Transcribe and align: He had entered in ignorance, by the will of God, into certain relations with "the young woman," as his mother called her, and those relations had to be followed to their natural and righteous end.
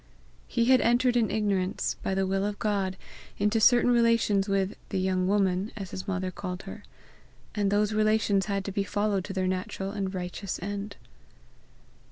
He 0.47 0.65
had 0.65 0.81
entered 0.81 1.15
in 1.15 1.29
ignorance, 1.29 1.95
by 2.01 2.15
the 2.15 2.25
will 2.25 2.43
of 2.43 2.57
God, 2.57 2.97
into 3.37 3.59
certain 3.61 3.91
relations 3.91 4.49
with 4.49 4.75
"the 4.89 4.97
young 4.97 5.27
woman," 5.27 5.71
as 5.77 5.91
his 5.91 6.07
mother 6.07 6.31
called 6.31 6.63
her, 6.63 6.81
and 7.53 7.69
those 7.69 7.93
relations 7.93 8.47
had 8.47 8.65
to 8.65 8.71
be 8.71 8.83
followed 8.83 9.23
to 9.25 9.33
their 9.33 9.45
natural 9.45 9.91
and 9.91 10.11
righteous 10.11 10.59
end. 10.59 10.95